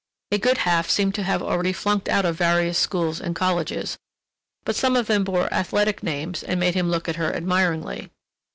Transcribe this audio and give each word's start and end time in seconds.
A 0.31 0.39
good 0.39 0.57
half 0.65 0.89
seemed 0.89 1.13
to 1.13 1.21
have 1.21 1.43
already 1.43 1.71
flunked 1.71 2.09
out 2.09 2.25
of 2.25 2.35
various 2.35 2.79
schools 2.79 3.21
and 3.21 3.35
colleges, 3.35 3.99
but 4.65 4.75
some 4.75 4.95
of 4.95 5.05
them 5.05 5.23
bore 5.23 5.53
athletic 5.53 6.01
names 6.01 6.41
that 6.41 6.57
made 6.57 6.73
him 6.73 6.89
look 6.89 7.07
at 7.07 7.17
her 7.17 7.31
admiringly. 7.31 8.09